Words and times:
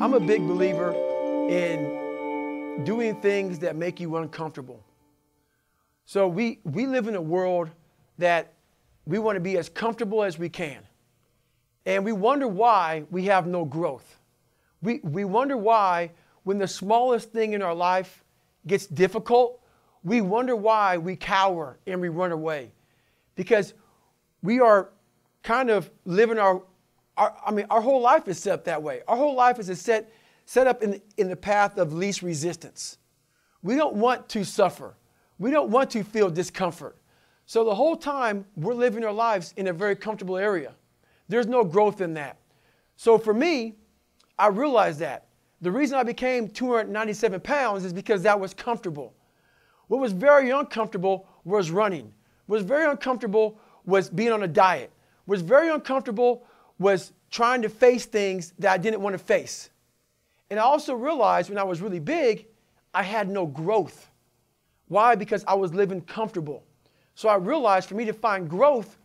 I'm 0.00 0.14
a 0.14 0.20
big 0.20 0.46
believer 0.46 0.92
in 1.48 2.84
doing 2.84 3.20
things 3.20 3.58
that 3.58 3.74
make 3.74 3.98
you 3.98 4.16
uncomfortable. 4.18 4.80
So 6.04 6.28
we, 6.28 6.60
we 6.62 6.86
live 6.86 7.08
in 7.08 7.16
a 7.16 7.20
world 7.20 7.68
that 8.16 8.52
we 9.06 9.18
want 9.18 9.34
to 9.34 9.40
be 9.40 9.58
as 9.58 9.68
comfortable 9.68 10.22
as 10.22 10.38
we 10.38 10.48
can. 10.48 10.78
And 11.84 12.04
we 12.04 12.12
wonder 12.12 12.46
why 12.46 13.06
we 13.10 13.24
have 13.24 13.48
no 13.48 13.64
growth. 13.64 14.20
We, 14.82 15.00
we 15.02 15.24
wonder 15.24 15.56
why, 15.56 16.12
when 16.44 16.58
the 16.58 16.68
smallest 16.68 17.32
thing 17.32 17.54
in 17.54 17.60
our 17.60 17.74
life 17.74 18.22
gets 18.68 18.86
difficult, 18.86 19.60
we 20.04 20.20
wonder 20.20 20.54
why 20.54 20.96
we 20.98 21.16
cower 21.16 21.76
and 21.88 22.00
we 22.00 22.08
run 22.08 22.30
away. 22.30 22.70
Because 23.34 23.74
we 24.42 24.60
are 24.60 24.90
kind 25.42 25.70
of 25.70 25.90
living 26.04 26.38
our, 26.38 26.62
our, 27.18 27.36
I 27.44 27.50
mean, 27.50 27.66
our 27.68 27.80
whole 27.80 28.00
life 28.00 28.28
is 28.28 28.38
set 28.38 28.52
up 28.54 28.64
that 28.64 28.82
way. 28.82 29.02
Our 29.08 29.16
whole 29.16 29.34
life 29.34 29.58
is 29.58 29.80
set, 29.80 30.10
set 30.46 30.66
up 30.66 30.82
in, 30.82 31.02
in 31.16 31.28
the 31.28 31.36
path 31.36 31.76
of 31.76 31.92
least 31.92 32.22
resistance. 32.22 32.98
We 33.62 33.74
don't 33.74 33.96
want 33.96 34.28
to 34.30 34.44
suffer. 34.44 34.94
We 35.38 35.50
don't 35.50 35.68
want 35.68 35.90
to 35.90 36.04
feel 36.04 36.30
discomfort. 36.30 36.96
So 37.44 37.64
the 37.64 37.74
whole 37.74 37.96
time 37.96 38.46
we're 38.56 38.74
living 38.74 39.04
our 39.04 39.12
lives 39.12 39.52
in 39.56 39.66
a 39.66 39.72
very 39.72 39.96
comfortable 39.96 40.36
area. 40.36 40.74
There's 41.28 41.46
no 41.46 41.64
growth 41.64 42.00
in 42.00 42.14
that. 42.14 42.38
So 42.96 43.18
for 43.18 43.34
me, 43.34 43.74
I 44.38 44.46
realized 44.46 45.00
that. 45.00 45.26
The 45.60 45.72
reason 45.72 45.98
I 45.98 46.04
became 46.04 46.48
297 46.48 47.40
pounds 47.40 47.84
is 47.84 47.92
because 47.92 48.22
that 48.22 48.38
was 48.38 48.54
comfortable. 48.54 49.12
What 49.88 50.00
was 50.00 50.12
very 50.12 50.50
uncomfortable 50.50 51.28
was 51.44 51.72
running. 51.72 52.12
What 52.46 52.56
was 52.56 52.62
very 52.62 52.88
uncomfortable 52.88 53.58
was 53.84 54.08
being 54.08 54.30
on 54.30 54.44
a 54.44 54.48
diet. 54.48 54.92
What 55.24 55.34
was 55.34 55.42
very 55.42 55.68
uncomfortable 55.70 56.46
was 56.78 57.12
trying 57.30 57.62
to 57.62 57.68
face 57.68 58.06
things 58.06 58.52
that 58.58 58.72
I 58.72 58.78
didn't 58.78 59.00
want 59.00 59.14
to 59.14 59.18
face. 59.18 59.70
And 60.50 60.58
I 60.58 60.62
also 60.62 60.94
realized 60.94 61.50
when 61.50 61.58
I 61.58 61.64
was 61.64 61.80
really 61.80 62.00
big, 62.00 62.46
I 62.94 63.02
had 63.02 63.28
no 63.28 63.46
growth. 63.46 64.10
Why? 64.86 65.14
Because 65.14 65.44
I 65.46 65.54
was 65.54 65.74
living 65.74 66.00
comfortable. 66.00 66.62
So 67.14 67.28
I 67.28 67.34
realized 67.36 67.88
for 67.88 67.94
me 67.96 68.04
to 68.04 68.12
find 68.12 68.48
growth, 68.48 68.96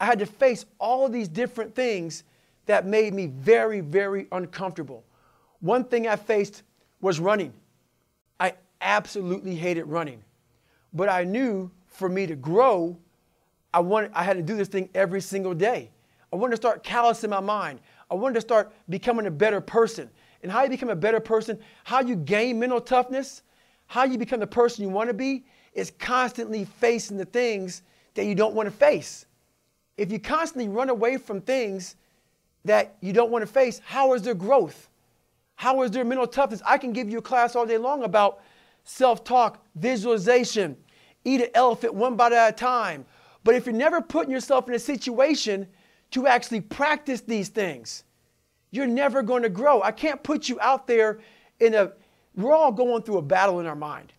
I 0.00 0.04
had 0.04 0.18
to 0.18 0.26
face 0.26 0.66
all 0.78 1.08
these 1.08 1.28
different 1.28 1.74
things 1.74 2.24
that 2.66 2.86
made 2.86 3.14
me 3.14 3.26
very, 3.26 3.80
very 3.80 4.26
uncomfortable. 4.32 5.04
One 5.60 5.84
thing 5.84 6.08
I 6.08 6.16
faced 6.16 6.64
was 7.00 7.20
running. 7.20 7.52
I 8.40 8.54
absolutely 8.80 9.54
hated 9.54 9.84
running. 9.84 10.22
But 10.92 11.08
I 11.08 11.24
knew 11.24 11.70
for 11.86 12.08
me 12.08 12.26
to 12.26 12.34
grow, 12.34 12.96
I, 13.72 13.80
wanted, 13.80 14.10
I 14.12 14.24
had 14.24 14.36
to 14.36 14.42
do 14.42 14.56
this 14.56 14.68
thing 14.68 14.88
every 14.94 15.20
single 15.20 15.54
day. 15.54 15.90
I 16.32 16.36
wanted 16.36 16.52
to 16.52 16.56
start 16.56 16.82
callousing 16.82 17.30
my 17.30 17.40
mind. 17.40 17.80
I 18.10 18.14
wanted 18.14 18.34
to 18.34 18.40
start 18.40 18.72
becoming 18.88 19.26
a 19.26 19.30
better 19.30 19.60
person. 19.60 20.08
And 20.42 20.50
how 20.50 20.62
you 20.64 20.70
become 20.70 20.88
a 20.88 20.96
better 20.96 21.20
person, 21.20 21.58
how 21.84 22.00
you 22.00 22.16
gain 22.16 22.58
mental 22.58 22.80
toughness, 22.80 23.42
how 23.86 24.04
you 24.04 24.18
become 24.18 24.40
the 24.40 24.46
person 24.46 24.82
you 24.82 24.90
want 24.90 25.08
to 25.08 25.14
be, 25.14 25.44
is 25.74 25.92
constantly 25.98 26.64
facing 26.64 27.16
the 27.16 27.24
things 27.24 27.82
that 28.14 28.24
you 28.24 28.34
don't 28.34 28.54
want 28.54 28.66
to 28.66 28.70
face. 28.70 29.26
If 29.96 30.10
you 30.10 30.18
constantly 30.18 30.68
run 30.68 30.88
away 30.88 31.16
from 31.16 31.40
things 31.40 31.96
that 32.64 32.96
you 33.00 33.12
don't 33.12 33.30
want 33.30 33.42
to 33.42 33.52
face, 33.52 33.80
how 33.84 34.14
is 34.14 34.22
there 34.22 34.34
growth? 34.34 34.88
How 35.54 35.82
is 35.82 35.90
there 35.90 36.04
mental 36.04 36.26
toughness? 36.26 36.62
I 36.66 36.78
can 36.78 36.92
give 36.92 37.08
you 37.08 37.18
a 37.18 37.22
class 37.22 37.54
all 37.54 37.66
day 37.66 37.78
long 37.78 38.02
about 38.02 38.40
self 38.84 39.22
talk, 39.22 39.64
visualization, 39.76 40.76
eat 41.24 41.40
an 41.40 41.50
elephant 41.54 41.94
one 41.94 42.16
bite 42.16 42.32
at 42.32 42.48
a 42.48 42.52
time. 42.52 43.04
But 43.44 43.54
if 43.54 43.66
you're 43.66 43.74
never 43.74 44.00
putting 44.00 44.32
yourself 44.32 44.68
in 44.68 44.74
a 44.74 44.78
situation 44.78 45.68
to 46.12 46.26
actually 46.26 46.60
practice 46.60 47.20
these 47.22 47.48
things, 47.48 48.04
you're 48.70 48.86
never 48.86 49.22
going 49.22 49.42
to 49.42 49.48
grow. 49.48 49.82
I 49.82 49.92
can't 49.92 50.22
put 50.22 50.48
you 50.48 50.58
out 50.60 50.86
there 50.86 51.20
in 51.60 51.74
a, 51.74 51.92
we're 52.34 52.54
all 52.54 52.72
going 52.72 53.02
through 53.02 53.18
a 53.18 53.22
battle 53.22 53.60
in 53.60 53.66
our 53.66 53.76
mind. 53.76 54.12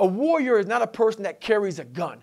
A 0.00 0.06
warrior 0.06 0.58
is 0.58 0.66
not 0.66 0.82
a 0.82 0.86
person 0.86 1.22
that 1.22 1.40
carries 1.40 1.78
a 1.78 1.84
gun. 1.84 2.22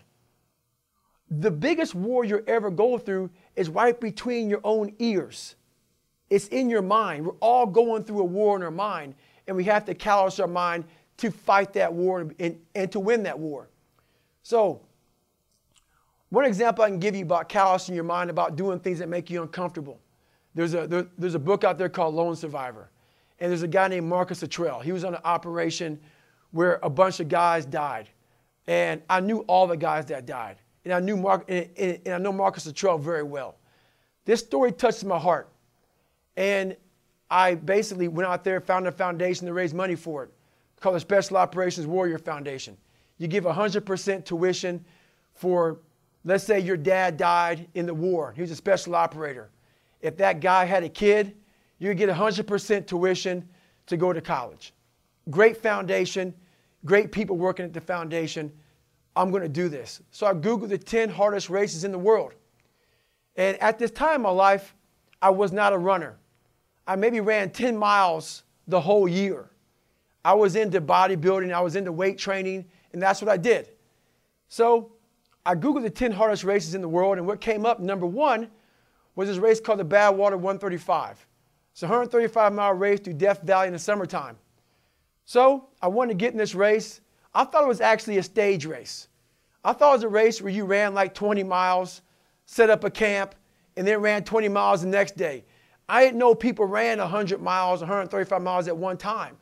The 1.29 1.52
biggest 1.52 1.96
war 1.96 2.25
you 2.25 2.44
ever 2.47 2.69
go 2.69 2.97
through 2.97 3.29
is 3.56 3.69
right 3.69 4.00
between 4.00 4.50
your 4.50 4.59
own 4.63 4.94
ears. 5.00 5.56
It's 6.29 6.47
in 6.47 6.69
your 6.69 6.81
mind. 6.81 7.25
We're 7.25 7.34
all 7.41 7.66
going 7.66 8.03
through 8.03 8.19
a 8.19 8.25
war 8.25 8.56
in 8.58 8.63
our 8.63 8.72
mind, 8.72 9.16
and 9.47 9.56
we 9.56 9.63
have 9.66 9.85
to 9.85 9.94
callous 9.94 10.40
our 10.40 10.47
mind 10.47 10.85
to 11.18 11.31
fight 11.31 11.73
that 11.73 11.94
war 11.94 12.31
and, 12.40 12.59
and 12.75 12.91
to 12.91 13.00
win 13.00 13.23
that 13.23 13.38
war. 13.38 13.69
So, 14.44 14.81
one 16.31 16.46
example 16.46 16.84
I 16.84 16.90
can 16.90 16.97
give 16.97 17.14
you 17.14 17.24
about 17.24 17.50
callousing 17.50 17.94
your 17.94 18.06
mind, 18.06 18.30
about 18.30 18.56
doing 18.56 18.80
things 18.80 19.00
that 19.00 19.09
make 19.09 19.30
you 19.30 19.42
uncomfortable. 19.42 20.00
There's 20.56 20.74
a, 20.74 20.88
there, 20.88 21.08
there's 21.18 21.36
a 21.36 21.40
book 21.40 21.66
out 21.66 21.78
there 21.78 21.90
called 21.90 22.16
Lone 22.16 22.38
Survivor. 22.38 22.90
And 23.40 23.52
there's 23.52 23.64
a 23.64 23.68
guy 23.68 23.90
named 23.90 24.08
Marcus 24.08 24.41
Luttrell. 24.41 24.80
He 24.80 24.94
was 24.94 25.03
on 25.03 25.14
an 25.14 25.22
operation 25.25 26.00
where 26.52 26.80
a 26.84 26.90
bunch 26.90 27.20
of 27.20 27.28
guys 27.28 27.66
died. 27.66 28.09
And 28.66 29.02
I 29.09 29.20
knew 29.20 29.40
all 29.40 29.68
the 29.68 29.75
guys 29.75 30.06
that 30.06 30.25
died. 30.25 30.56
And 30.86 30.94
I 30.94 31.02
knew 31.02 31.18
Mark, 31.18 31.46
and, 31.50 31.70
and, 31.78 32.00
and 32.06 32.16
I 32.16 32.18
know 32.18 32.31
Marcus 32.31 32.66
Luttrell 32.66 32.97
very 32.97 33.24
well. 33.24 33.58
This 34.24 34.40
story 34.40 34.72
touched 34.72 35.03
my 35.03 35.20
heart. 35.20 35.50
And 36.38 36.78
I 37.30 37.56
basically 37.56 38.08
went 38.08 38.30
out 38.30 38.46
there, 38.46 38.62
found 38.62 38.88
a 38.88 38.91
foundation 38.91 39.47
to 39.47 39.53
raise 39.53 39.74
money 39.74 39.96
for 39.96 40.24
it, 40.24 40.30
called 40.80 40.96
the 40.96 41.00
Special 41.02 41.36
Operations 41.36 41.88
Warrior 41.88 42.20
Foundation. 42.20 42.78
You 43.18 43.28
give 43.28 43.44
100% 43.44 44.24
tuition 44.24 44.86
for, 45.34 45.80
let's 46.24 46.44
say 46.44 46.59
your 46.59 46.78
dad 46.78 47.18
died 47.18 47.68
in 47.74 47.86
the 47.86 47.94
war. 47.94 48.34
He 48.36 48.42
was 48.42 48.52
a 48.52 48.56
special 48.56 48.96
operator. 48.96 49.50
If 50.02 50.18
that 50.18 50.40
guy 50.40 50.66
had 50.66 50.84
a 50.84 50.90
kid, 50.90 51.36
you 51.80 51.94
get 51.94 52.09
100% 52.09 52.88
tuition 52.88 53.48
to 53.88 53.98
go 53.98 54.14
to 54.14 54.22
college. 54.22 54.74
Great 55.30 55.58
foundation, 55.58 56.34
great 56.86 57.12
people 57.12 57.38
working 57.38 57.66
at 57.66 57.74
the 57.74 57.82
foundation. 57.82 58.52
I'm 59.16 59.30
going 59.32 59.44
to 59.44 59.50
do 59.50 59.68
this. 59.68 60.02
So 60.12 60.26
I 60.28 60.34
Googled 60.34 60.70
the 60.70 60.78
10 60.78 61.09
hardest 61.09 61.50
races 61.50 61.84
in 61.84 61.92
the 61.92 62.00
world. 62.00 62.34
And 63.36 63.58
at 63.62 63.80
this 63.80 63.92
time 63.92 64.16
in 64.16 64.22
my 64.22 64.30
life, 64.30 64.76
I 65.22 65.30
was 65.30 65.52
not 65.52 65.74
a 65.74 65.78
runner. 65.78 66.18
I 66.88 66.96
maybe 66.96 67.20
ran 67.20 67.52
10 67.52 67.78
miles 67.78 68.44
the 68.68 68.80
whole 68.80 69.08
year. 69.08 69.50
I 70.24 70.34
was 70.34 70.56
into 70.56 70.82
bodybuilding, 70.82 71.52
I 71.52 71.62
was 71.62 71.76
into 71.76 71.92
weight 71.92 72.18
training, 72.18 72.66
and 72.94 73.02
that's 73.02 73.22
what 73.22 73.30
I 73.30 73.38
did. 73.38 73.70
So 74.50 74.92
I 75.46 75.56
Googled 75.56 75.84
the 75.84 75.90
10 75.90 76.12
hardest 76.12 76.44
races 76.44 76.75
in 76.75 76.81
the 76.81 76.88
world, 76.88 77.18
and 77.18 77.25
what 77.25 77.41
came 77.41 77.66
up, 77.66 77.79
number 77.79 78.06
one, 78.06 78.50
was 79.16 79.28
this 79.28 79.38
race 79.38 79.59
called 79.59 79.79
the 79.79 79.85
Badwater 79.85 80.38
135. 80.38 81.25
It's 81.72 81.84
a 81.84 81.85
135 81.85 82.53
mile 82.53 82.74
race 82.74 83.00
through 83.00 83.13
Death 83.13 83.41
Valley 83.41 83.68
in 83.68 83.74
the 83.74 83.79
summertime. 83.79 84.38
So 85.25 85.69
I 85.81 85.88
wanted 85.88 86.13
to 86.13 86.18
get 86.18 86.31
in 86.31 86.38
this 86.38 86.56
race. 86.56 87.02
I 87.34 87.44
thought 87.46 87.63
it 87.63 87.68
was 87.68 87.81
actually 87.81 88.18
a 88.18 88.24
stage 88.24 88.66
race. 88.66 89.07
I 89.63 89.74
thought 89.74 89.91
it 89.91 89.97
was 89.97 90.03
a 90.03 90.09
race 90.09 90.41
where 90.41 90.52
you 90.52 90.66
ran 90.66 90.94
like 90.94 91.13
20 91.13 91.44
miles, 91.44 92.02
set 92.46 92.69
up 92.69 92.84
a 92.84 92.90
camp, 92.90 93.35
and 93.78 93.88
then 93.88 93.99
ran 93.99 94.23
20 94.23 94.49
miles 94.49 94.82
the 94.82 94.88
next 94.88 95.16
day. 95.16 95.46
I 95.88 96.03
didn't 96.03 96.20
know 96.20 96.35
people 96.35 96.66
ran 96.66 96.99
100 96.99 97.41
miles, 97.41 97.82
135 97.82 98.41
miles 98.41 98.67
at 98.67 98.76
one 98.76 98.97
time. 98.97 99.38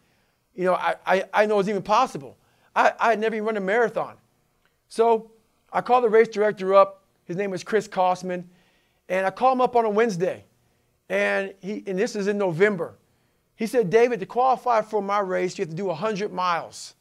You 0.55 0.65
know, 0.65 0.75
I, 0.75 0.95
I, 1.05 1.23
I 1.33 1.45
know 1.45 1.59
it's 1.59 1.69
even 1.69 1.81
possible. 1.81 2.37
I, 2.75 2.93
I 2.99 3.09
had 3.11 3.19
never 3.19 3.35
even 3.35 3.45
run 3.45 3.57
a 3.57 3.61
marathon. 3.61 4.15
So 4.87 5.31
I 5.71 5.81
called 5.81 6.03
the 6.03 6.09
race 6.09 6.27
director 6.27 6.73
up. 6.73 7.03
His 7.25 7.37
name 7.37 7.51
was 7.51 7.63
Chris 7.63 7.87
Kostman. 7.87 8.43
And 9.07 9.25
I 9.25 9.29
called 9.29 9.57
him 9.57 9.61
up 9.61 9.75
on 9.75 9.85
a 9.85 9.89
Wednesday. 9.89 10.45
And, 11.09 11.53
he, 11.59 11.83
and 11.87 11.97
this 11.97 12.15
is 12.15 12.27
in 12.27 12.37
November. 12.37 12.95
He 13.55 13.67
said, 13.67 13.89
David, 13.89 14.19
to 14.21 14.25
qualify 14.25 14.81
for 14.81 15.01
my 15.01 15.19
race, 15.19 15.57
you 15.57 15.63
have 15.63 15.69
to 15.69 15.75
do 15.75 15.85
100 15.85 16.31
miles. 16.31 16.93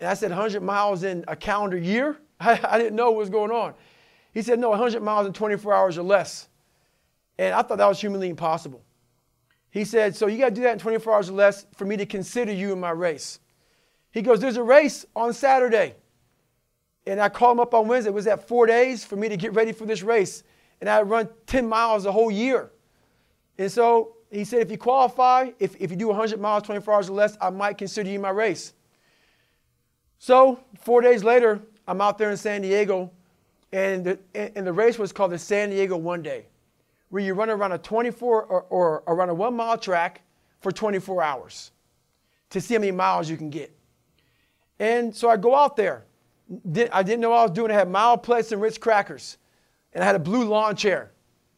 And 0.00 0.08
I 0.08 0.14
said, 0.14 0.30
100 0.30 0.62
miles 0.62 1.02
in 1.02 1.24
a 1.28 1.36
calendar 1.36 1.78
year? 1.78 2.18
I, 2.40 2.60
I 2.62 2.78
didn't 2.78 2.96
know 2.96 3.10
what 3.10 3.18
was 3.18 3.30
going 3.30 3.50
on. 3.50 3.74
He 4.34 4.42
said, 4.42 4.58
no, 4.58 4.70
100 4.70 5.02
miles 5.02 5.26
in 5.26 5.32
24 5.32 5.72
hours 5.72 5.98
or 5.98 6.02
less. 6.02 6.48
And 7.38 7.54
I 7.54 7.62
thought 7.62 7.78
that 7.78 7.88
was 7.88 8.00
humanly 8.00 8.28
impossible. 8.28 8.82
He 9.70 9.84
said, 9.84 10.16
so 10.16 10.26
you 10.26 10.38
got 10.38 10.50
to 10.50 10.54
do 10.54 10.62
that 10.62 10.72
in 10.72 10.78
24 10.78 11.14
hours 11.14 11.30
or 11.30 11.34
less 11.34 11.66
for 11.74 11.84
me 11.84 11.96
to 11.96 12.06
consider 12.06 12.52
you 12.52 12.72
in 12.72 12.80
my 12.80 12.90
race. 12.90 13.38
He 14.10 14.22
goes, 14.22 14.40
there's 14.40 14.56
a 14.56 14.62
race 14.62 15.06
on 15.14 15.32
Saturday. 15.32 15.94
And 17.08 17.22
I 17.22 17.30
called 17.30 17.56
him 17.56 17.60
up 17.60 17.72
on 17.72 17.88
Wednesday. 17.88 18.10
It 18.10 18.14
was 18.14 18.26
that 18.26 18.46
four 18.46 18.66
days 18.66 19.02
for 19.02 19.16
me 19.16 19.30
to 19.30 19.36
get 19.38 19.54
ready 19.54 19.72
for 19.72 19.86
this 19.86 20.02
race. 20.02 20.42
and 20.82 20.90
I 20.90 21.00
run 21.00 21.28
10 21.46 21.66
miles 21.66 22.04
a 22.04 22.12
whole 22.12 22.30
year. 22.30 22.70
And 23.56 23.72
so 23.72 24.16
he 24.30 24.44
said, 24.44 24.60
if 24.60 24.70
you 24.70 24.76
qualify, 24.76 25.50
if, 25.58 25.74
if 25.80 25.90
you 25.90 25.96
do 25.96 26.08
100 26.08 26.38
miles, 26.38 26.64
24 26.64 26.94
hours 26.94 27.08
or 27.08 27.14
less, 27.14 27.38
I 27.40 27.48
might 27.48 27.78
consider 27.78 28.10
you 28.10 28.20
my 28.20 28.28
race. 28.28 28.74
So 30.18 30.60
four 30.82 31.00
days 31.00 31.24
later, 31.24 31.62
I'm 31.88 32.02
out 32.02 32.18
there 32.18 32.30
in 32.30 32.36
San 32.36 32.60
Diego, 32.60 33.10
and 33.72 34.04
the, 34.04 34.18
and 34.34 34.66
the 34.66 34.72
race 34.72 34.98
was 34.98 35.10
called 35.10 35.32
the 35.32 35.38
San 35.38 35.70
Diego 35.70 35.96
One 35.96 36.22
Day, 36.22 36.44
where 37.08 37.22
you 37.22 37.32
run 37.32 37.48
around 37.48 37.72
a 37.72 37.78
24 37.78 38.44
or, 38.44 38.62
or 38.68 39.02
around 39.06 39.30
a 39.30 39.34
one 39.34 39.54
mile 39.54 39.78
track 39.78 40.20
for 40.60 40.70
24 40.70 41.22
hours 41.22 41.72
to 42.50 42.60
see 42.60 42.74
how 42.74 42.80
many 42.80 42.92
miles 42.92 43.30
you 43.30 43.38
can 43.38 43.48
get. 43.48 43.74
And 44.78 45.16
so 45.16 45.30
I 45.30 45.38
go 45.38 45.54
out 45.54 45.74
there. 45.74 46.04
I 46.92 47.02
didn't 47.02 47.20
know 47.20 47.30
what 47.30 47.38
I 47.38 47.42
was 47.42 47.50
doing. 47.50 47.70
I 47.70 47.74
had 47.74 47.90
mild 47.90 48.22
Myoplex 48.22 48.52
and 48.52 48.60
Ritz 48.60 48.78
crackers, 48.78 49.36
and 49.92 50.02
I 50.02 50.06
had 50.06 50.14
a 50.14 50.20
blue 50.20 50.44
lawn 50.44 50.76
chair. 50.76 51.10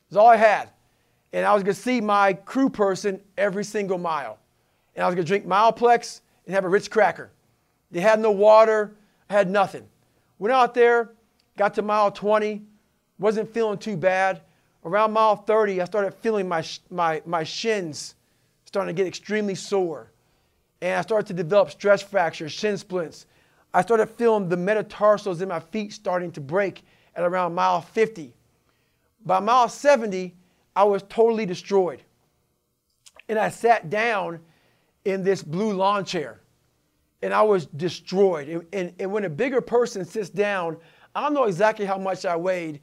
That's 0.08 0.18
all 0.18 0.28
I 0.28 0.36
had. 0.36 0.70
And 1.32 1.46
I 1.46 1.54
was 1.54 1.62
going 1.62 1.74
to 1.74 1.80
see 1.80 2.00
my 2.00 2.32
crew 2.32 2.68
person 2.68 3.20
every 3.38 3.64
single 3.64 3.98
mile. 3.98 4.38
And 4.96 5.04
I 5.04 5.06
was 5.06 5.14
going 5.14 5.24
to 5.24 5.28
drink 5.28 5.46
Myoplex 5.46 6.20
and 6.44 6.54
have 6.54 6.64
a 6.64 6.68
Ritz 6.68 6.88
cracker. 6.88 7.30
They 7.92 8.00
had 8.00 8.18
no 8.18 8.32
water, 8.32 8.96
I 9.28 9.34
had 9.34 9.48
nothing. 9.48 9.86
Went 10.38 10.52
out 10.52 10.74
there, 10.74 11.10
got 11.56 11.74
to 11.74 11.82
mile 11.82 12.10
20, 12.10 12.62
wasn't 13.18 13.52
feeling 13.52 13.78
too 13.78 13.96
bad. 13.96 14.40
Around 14.84 15.12
mile 15.12 15.36
30, 15.36 15.80
I 15.80 15.84
started 15.84 16.14
feeling 16.14 16.48
my, 16.48 16.64
my, 16.90 17.22
my 17.26 17.44
shins 17.44 18.14
starting 18.64 18.94
to 18.94 18.98
get 18.98 19.06
extremely 19.06 19.54
sore. 19.54 20.10
And 20.80 20.98
I 20.98 21.02
started 21.02 21.26
to 21.28 21.34
develop 21.34 21.70
stress 21.70 22.02
fractures, 22.02 22.52
shin 22.52 22.78
splints. 22.78 23.26
I 23.72 23.82
started 23.82 24.06
feeling 24.06 24.48
the 24.48 24.56
metatarsals 24.56 25.40
in 25.40 25.48
my 25.48 25.60
feet 25.60 25.92
starting 25.92 26.32
to 26.32 26.40
break 26.40 26.82
at 27.14 27.24
around 27.24 27.54
mile 27.54 27.80
50. 27.80 28.34
By 29.24 29.40
mile 29.40 29.68
70, 29.68 30.34
I 30.74 30.84
was 30.84 31.02
totally 31.08 31.46
destroyed. 31.46 32.02
And 33.28 33.38
I 33.38 33.48
sat 33.48 33.90
down 33.90 34.40
in 35.04 35.22
this 35.22 35.42
blue 35.42 35.72
lawn 35.72 36.04
chair 36.04 36.40
and 37.22 37.32
I 37.32 37.42
was 37.42 37.66
destroyed. 37.66 38.48
And, 38.48 38.66
and, 38.72 38.94
and, 38.98 39.12
when 39.12 39.24
a 39.24 39.30
bigger 39.30 39.60
person 39.60 40.04
sits 40.04 40.30
down, 40.30 40.76
I 41.14 41.22
don't 41.22 41.34
know 41.34 41.44
exactly 41.44 41.84
how 41.84 41.98
much 41.98 42.24
I 42.24 42.36
weighed, 42.36 42.80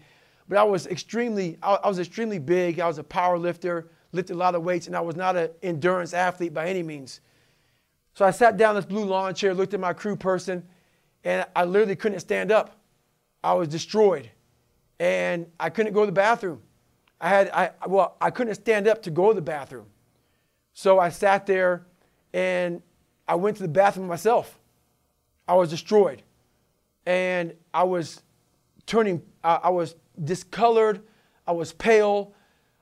but 0.48 0.58
I 0.58 0.64
was 0.64 0.88
extremely, 0.88 1.58
I, 1.62 1.76
I 1.84 1.88
was 1.88 2.00
extremely 2.00 2.40
big. 2.40 2.80
I 2.80 2.88
was 2.88 2.98
a 2.98 3.04
power 3.04 3.38
lifter, 3.38 3.90
lifted 4.12 4.34
a 4.34 4.38
lot 4.38 4.56
of 4.56 4.64
weights, 4.64 4.88
and 4.88 4.96
I 4.96 5.02
was 5.02 5.16
not 5.16 5.36
an 5.36 5.50
endurance 5.64 6.14
athlete 6.14 6.54
by 6.54 6.68
any 6.68 6.84
means. 6.84 7.22
So 8.14 8.26
I 8.26 8.32
sat 8.32 8.58
down 8.58 8.72
in 8.72 8.78
this 8.78 8.86
blue 8.86 9.06
lawn 9.06 9.34
chair, 9.34 9.54
looked 9.54 9.74
at 9.74 9.80
my 9.80 9.94
crew 9.94 10.16
person, 10.16 10.64
and 11.24 11.46
I 11.56 11.66
literally 11.66 11.96
couldn't 11.96 12.20
stand 12.20 12.52
up. 12.52 12.80
I 13.44 13.54
was 13.54 13.68
destroyed. 13.68 14.30
And 15.00 15.48
I 15.60 15.70
couldn't 15.70 15.94
go 15.94 16.02
to 16.02 16.06
the 16.08 16.12
bathroom. 16.12 16.62
I 17.20 17.30
had, 17.30 17.50
I, 17.50 17.72
well, 17.88 18.18
I 18.22 18.30
couldn't 18.30 18.56
stand 18.56 18.88
up 18.88 19.02
to 19.04 19.12
go 19.12 19.30
to 19.30 19.36
the 19.36 19.42
bathroom. 19.42 19.86
So 20.74 21.00
I 21.00 21.10
sat 21.10 21.46
there 21.46 21.86
and 22.34 22.82
I 23.28 23.36
went 23.36 23.58
to 23.58 23.64
the 23.64 23.70
bathroom 23.70 24.08
myself. 24.08 24.60
I 25.48 25.56
was 25.56 25.70
destroyed. 25.70 26.24
And 27.06 27.54
I 27.74 27.84
was 27.84 28.22
turning, 28.86 29.22
I, 29.44 29.60
I 29.64 29.70
was 29.70 29.96
discolored. 30.24 31.02
I 31.48 31.52
was 31.52 31.74
pale. 31.74 32.34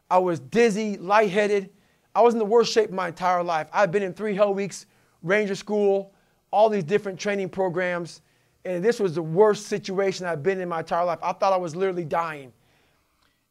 I 0.09 0.17
was 0.17 0.39
dizzy, 0.39 0.97
lightheaded. 0.97 1.69
I 2.13 2.21
was 2.21 2.33
in 2.33 2.39
the 2.39 2.45
worst 2.45 2.71
shape 2.71 2.89
of 2.89 2.95
my 2.95 3.09
entire 3.09 3.43
life. 3.43 3.67
I've 3.73 3.91
been 3.91 4.03
in 4.03 4.13
three 4.13 4.35
hell 4.35 4.53
weeks, 4.53 4.85
Ranger 5.21 5.55
School, 5.55 6.13
all 6.51 6.69
these 6.69 6.83
different 6.83 7.19
training 7.19 7.49
programs. 7.49 8.21
And 8.63 8.83
this 8.83 8.99
was 8.99 9.15
the 9.15 9.21
worst 9.21 9.67
situation 9.67 10.25
I've 10.25 10.43
been 10.43 10.59
in 10.59 10.69
my 10.69 10.79
entire 10.79 11.05
life. 11.05 11.19
I 11.21 11.33
thought 11.33 11.53
I 11.53 11.57
was 11.57 11.75
literally 11.75 12.05
dying. 12.05 12.51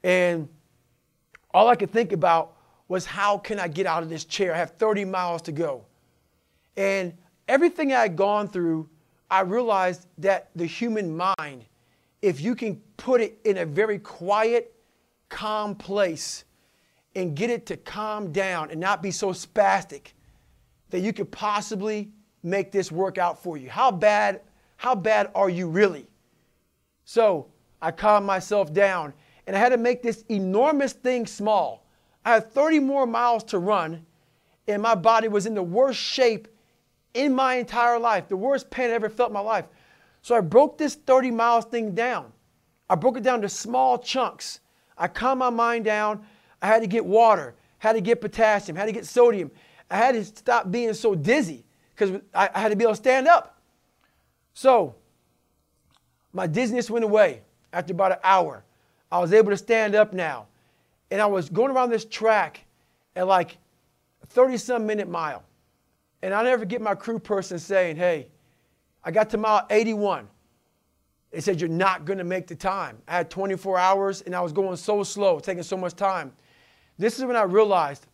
And 0.02 0.48
all 1.52 1.68
I 1.68 1.76
could 1.76 1.90
think 1.90 2.12
about 2.12 2.56
was 2.88 3.06
how 3.06 3.38
can 3.38 3.58
I 3.58 3.68
get 3.68 3.86
out 3.86 4.02
of 4.02 4.08
this 4.08 4.24
chair? 4.24 4.52
I 4.54 4.58
have 4.58 4.72
30 4.72 5.04
miles 5.04 5.42
to 5.42 5.52
go. 5.52 5.84
And 6.76 7.14
everything 7.48 7.92
I 7.92 8.02
had 8.02 8.16
gone 8.16 8.48
through, 8.48 8.88
I 9.30 9.40
realized 9.40 10.06
that 10.18 10.50
the 10.54 10.66
human 10.66 11.16
mind, 11.16 11.64
if 12.22 12.40
you 12.40 12.54
can 12.54 12.76
put 12.96 13.20
it 13.20 13.38
in 13.44 13.58
a 13.58 13.66
very 13.66 13.98
quiet, 13.98 14.74
calm 15.28 15.74
place 15.74 16.44
and 17.16 17.34
get 17.34 17.50
it 17.50 17.66
to 17.66 17.76
calm 17.76 18.32
down 18.32 18.70
and 18.70 18.80
not 18.80 19.02
be 19.02 19.10
so 19.10 19.30
spastic, 19.30 20.12
that 20.90 21.00
you 21.00 21.12
could 21.12 21.30
possibly 21.30 22.10
make 22.44 22.70
this 22.70 22.92
work 22.92 23.18
out 23.18 23.42
for 23.42 23.56
you. 23.56 23.70
How 23.70 23.90
bad, 23.90 24.42
how 24.76 24.94
bad 24.94 25.30
are 25.34 25.48
you 25.48 25.68
really? 25.68 26.06
So 27.04 27.46
I 27.80 27.90
calmed 27.90 28.26
myself 28.26 28.72
down 28.72 29.12
and 29.46 29.56
I 29.56 29.58
had 29.58 29.70
to 29.70 29.76
make 29.76 30.02
this 30.02 30.24
enormous 30.28 30.92
thing 30.92 31.26
small. 31.26 31.86
I 32.24 32.34
had 32.34 32.52
30 32.52 32.80
more 32.80 33.06
miles 33.06 33.44
to 33.44 33.58
run, 33.58 34.06
and 34.66 34.80
my 34.80 34.94
body 34.94 35.28
was 35.28 35.44
in 35.44 35.54
the 35.54 35.62
worst 35.62 36.00
shape 36.00 36.48
in 37.12 37.34
my 37.34 37.56
entire 37.56 37.98
life, 37.98 38.28
the 38.28 38.36
worst 38.36 38.70
pain 38.70 38.90
I 38.90 38.94
ever 38.94 39.10
felt 39.10 39.28
in 39.28 39.34
my 39.34 39.40
life. 39.40 39.66
So 40.22 40.34
I 40.34 40.40
broke 40.40 40.78
this 40.78 40.94
30 40.94 41.30
miles 41.30 41.66
thing 41.66 41.94
down. 41.94 42.32
I 42.88 42.94
broke 42.94 43.18
it 43.18 43.22
down 43.22 43.42
to 43.42 43.48
small 43.48 43.98
chunks. 43.98 44.60
I 44.96 45.08
calmed 45.08 45.40
my 45.40 45.50
mind 45.50 45.84
down. 45.84 46.24
I 46.62 46.66
had 46.66 46.80
to 46.80 46.88
get 46.88 47.04
water, 47.04 47.54
had 47.78 47.92
to 47.92 48.00
get 48.00 48.22
potassium, 48.22 48.76
had 48.76 48.86
to 48.86 48.92
get 48.92 49.06
sodium. 49.06 49.50
I 49.90 49.98
had 49.98 50.14
to 50.14 50.24
stop 50.24 50.70
being 50.70 50.94
so 50.94 51.14
dizzy 51.14 51.64
because 51.94 52.20
I, 52.34 52.50
I 52.54 52.60
had 52.60 52.70
to 52.70 52.76
be 52.76 52.84
able 52.84 52.92
to 52.92 52.96
stand 52.96 53.28
up. 53.28 53.58
So 54.52 54.94
my 56.32 56.46
dizziness 56.46 56.90
went 56.90 57.04
away 57.04 57.42
after 57.72 57.92
about 57.92 58.12
an 58.12 58.18
hour. 58.24 58.64
I 59.10 59.18
was 59.18 59.32
able 59.32 59.50
to 59.50 59.56
stand 59.56 59.94
up 59.94 60.12
now. 60.12 60.46
And 61.10 61.20
I 61.20 61.26
was 61.26 61.48
going 61.48 61.70
around 61.70 61.90
this 61.90 62.04
track 62.04 62.64
at 63.14 63.26
like 63.26 63.58
30 64.26 64.56
some 64.56 64.86
minute 64.86 65.08
mile. 65.08 65.44
And 66.22 66.34
I'll 66.34 66.44
never 66.44 66.64
get 66.64 66.80
my 66.80 66.94
crew 66.94 67.18
person 67.18 67.58
saying, 67.58 67.96
hey, 67.96 68.28
I 69.04 69.10
got 69.10 69.30
to 69.30 69.36
mile 69.36 69.66
81. 69.70 70.26
They 71.30 71.40
said, 71.40 71.60
you're 71.60 71.68
not 71.68 72.04
going 72.04 72.18
to 72.18 72.24
make 72.24 72.46
the 72.46 72.54
time. 72.54 72.96
I 73.06 73.16
had 73.16 73.30
24 73.30 73.78
hours 73.78 74.22
and 74.22 74.34
I 74.34 74.40
was 74.40 74.52
going 74.52 74.76
so 74.76 75.02
slow, 75.02 75.38
taking 75.38 75.62
so 75.62 75.76
much 75.76 75.94
time. 75.94 76.32
This 76.98 77.18
is 77.18 77.24
when 77.24 77.36
I 77.36 77.42
realized 77.42 78.06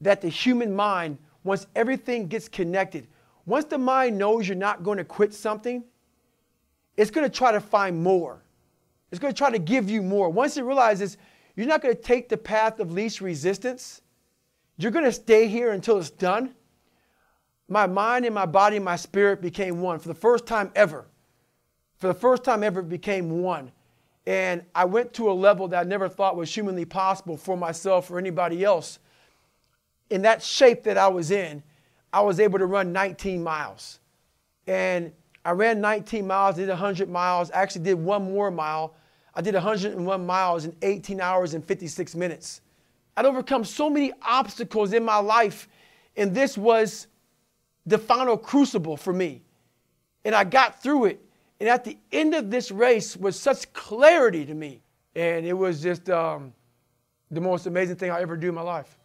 that 0.00 0.20
the 0.20 0.28
human 0.28 0.74
mind, 0.74 1.18
once 1.48 1.66
everything 1.74 2.28
gets 2.28 2.48
connected, 2.48 3.08
once 3.46 3.64
the 3.64 3.78
mind 3.78 4.16
knows 4.16 4.46
you're 4.46 4.56
not 4.56 4.84
going 4.84 4.98
to 4.98 5.04
quit 5.04 5.34
something, 5.34 5.82
it's 6.96 7.10
going 7.10 7.28
to 7.28 7.34
try 7.34 7.50
to 7.50 7.60
find 7.60 8.00
more. 8.00 8.42
It's 9.10 9.18
going 9.18 9.32
to 9.32 9.38
try 9.38 9.50
to 9.50 9.58
give 9.58 9.90
you 9.90 10.02
more. 10.02 10.28
Once 10.28 10.56
it 10.56 10.62
realizes 10.62 11.16
you're 11.56 11.66
not 11.66 11.82
going 11.82 11.96
to 11.96 12.00
take 12.00 12.28
the 12.28 12.36
path 12.36 12.78
of 12.78 12.92
least 12.92 13.20
resistance, 13.20 14.02
you're 14.76 14.92
going 14.92 15.04
to 15.04 15.12
stay 15.12 15.48
here 15.48 15.72
until 15.72 15.98
it's 15.98 16.10
done 16.10 16.54
my 17.68 17.86
mind 17.86 18.24
and 18.24 18.34
my 18.34 18.46
body 18.46 18.76
and 18.76 18.84
my 18.84 18.96
spirit 18.96 19.42
became 19.42 19.80
one 19.80 19.98
for 19.98 20.08
the 20.08 20.14
first 20.14 20.46
time 20.46 20.72
ever. 20.74 21.06
For 21.98 22.06
the 22.06 22.14
first 22.14 22.42
time 22.44 22.62
ever, 22.62 22.80
it 22.80 22.88
became 22.88 23.42
one. 23.42 23.70
And 24.26 24.64
I 24.74 24.84
went 24.84 25.12
to 25.14 25.30
a 25.30 25.32
level 25.32 25.68
that 25.68 25.86
I 25.86 25.88
never 25.88 26.08
thought 26.08 26.36
was 26.36 26.52
humanly 26.52 26.84
possible 26.84 27.36
for 27.36 27.56
myself 27.56 28.10
or 28.10 28.18
anybody 28.18 28.64
else. 28.64 28.98
In 30.10 30.22
that 30.22 30.42
shape 30.42 30.84
that 30.84 30.96
I 30.96 31.08
was 31.08 31.30
in, 31.30 31.62
I 32.12 32.20
was 32.20 32.40
able 32.40 32.58
to 32.58 32.66
run 32.66 32.92
19 32.92 33.42
miles. 33.42 34.00
And 34.66 35.12
I 35.44 35.52
ran 35.52 35.80
19 35.80 36.26
miles, 36.26 36.56
did 36.56 36.68
100 36.68 37.08
miles, 37.08 37.50
actually 37.52 37.84
did 37.84 37.94
one 37.94 38.24
more 38.24 38.50
mile. 38.50 38.94
I 39.34 39.40
did 39.40 39.54
101 39.54 40.26
miles 40.26 40.64
in 40.64 40.74
18 40.82 41.20
hours 41.20 41.54
and 41.54 41.64
56 41.64 42.14
minutes. 42.14 42.60
I'd 43.16 43.26
overcome 43.26 43.64
so 43.64 43.90
many 43.90 44.12
obstacles 44.22 44.92
in 44.92 45.04
my 45.04 45.18
life, 45.18 45.68
and 46.16 46.34
this 46.34 46.56
was 46.56 47.06
the 47.86 47.98
final 47.98 48.36
crucible 48.36 48.96
for 48.96 49.12
me. 49.12 49.42
And 50.24 50.34
I 50.34 50.44
got 50.44 50.82
through 50.82 51.06
it. 51.06 51.24
And 51.60 51.68
at 51.68 51.84
the 51.84 51.98
end 52.12 52.34
of 52.34 52.50
this 52.50 52.70
race 52.70 53.16
was 53.16 53.38
such 53.38 53.72
clarity 53.72 54.44
to 54.46 54.54
me. 54.54 54.82
And 55.14 55.44
it 55.44 55.54
was 55.54 55.82
just 55.82 56.08
um, 56.10 56.52
the 57.30 57.40
most 57.40 57.66
amazing 57.66 57.96
thing 57.96 58.10
I 58.10 58.20
ever 58.20 58.36
do 58.36 58.48
in 58.48 58.54
my 58.54 58.62
life. 58.62 58.96